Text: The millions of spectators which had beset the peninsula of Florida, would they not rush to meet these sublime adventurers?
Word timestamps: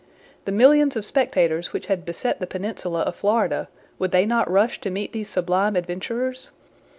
The 0.45 0.51
millions 0.51 0.95
of 0.95 1.05
spectators 1.05 1.73
which 1.73 1.85
had 1.85 2.05
beset 2.05 2.39
the 2.39 2.47
peninsula 2.47 3.01
of 3.01 3.15
Florida, 3.15 3.67
would 3.99 4.09
they 4.09 4.25
not 4.25 4.49
rush 4.49 4.81
to 4.81 4.89
meet 4.89 5.13
these 5.13 5.29
sublime 5.29 5.75
adventurers? 5.75 6.49